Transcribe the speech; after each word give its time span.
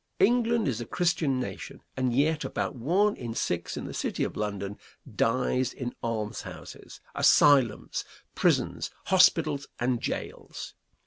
England 0.17 0.67
is 0.67 0.81
a 0.81 0.85
Christian 0.87 1.39
nation, 1.39 1.79
and 1.95 2.11
yet 2.11 2.43
about 2.43 2.73
one 2.75 3.15
in 3.15 3.35
six 3.35 3.77
in 3.77 3.85
the 3.85 3.93
city 3.93 4.23
of 4.23 4.35
London 4.35 4.79
dies 5.15 5.71
in 5.73 5.93
almshouses, 6.01 6.99
asylums, 7.13 8.03
prisons, 8.33 8.89
hospitals 9.05 9.67
and 9.79 10.01
jails. 10.01 10.73